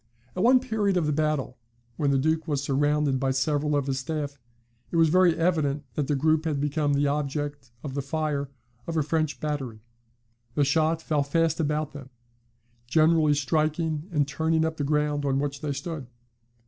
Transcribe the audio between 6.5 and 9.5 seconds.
become the object of the fire of a French